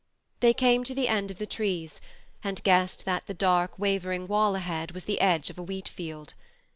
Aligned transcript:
They 0.39 0.51
came 0.55 0.83
to 0.85 0.95
the 0.95 1.07
end 1.07 1.29
of 1.29 1.37
the 1.37 1.45
trees, 1.45 2.01
and 2.43 2.63
guessed 2.63 3.05
that 3.05 3.27
the 3.27 3.35
dark 3.35 3.77
wavering 3.77 4.27
wall 4.27 4.55
ahead 4.55 4.93
was 4.93 5.03
the 5.05 5.21
edge 5.21 5.51
of 5.51 5.59
a 5.59 5.63
wheat 5.63 5.87
field. 5.89 6.33